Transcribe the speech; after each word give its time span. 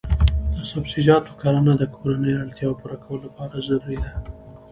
د 0.55 0.55
سبزیجاتو 0.71 1.31
کرنه 1.41 1.73
د 1.77 1.83
کورنیو 1.95 2.41
اړتیاوو 2.43 2.79
پوره 2.79 2.97
کولو 3.03 3.21
لپاره 3.27 3.65
ضروري 3.67 3.97
ده. 4.03 4.11